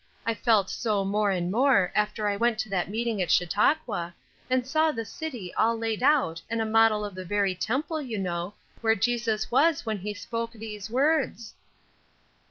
I 0.25 0.33
felt 0.33 0.67
so 0.67 1.05
more 1.05 1.29
and 1.29 1.51
more, 1.51 1.91
after 1.93 2.27
I 2.27 2.35
went 2.35 2.57
to 2.61 2.69
that 2.69 2.89
meeting 2.89 3.21
at 3.21 3.29
Chautauqua, 3.29 4.15
and 4.49 4.65
saw 4.65 4.91
the 4.91 5.05
city 5.05 5.53
all 5.53 5.77
laid 5.77 6.01
out 6.01 6.41
and 6.49 6.59
a 6.59 6.65
model 6.65 7.05
of 7.05 7.13
the 7.13 7.23
very 7.23 7.53
temple, 7.53 8.01
you 8.01 8.17
know, 8.17 8.55
where 8.81 8.95
Jesus 8.95 9.51
was 9.51 9.85
when 9.85 9.99
he 9.99 10.15
spoke 10.15 10.53
these 10.53 10.89
words." 10.89 11.53